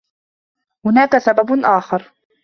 [0.85, 2.11] هناك سبب آخر.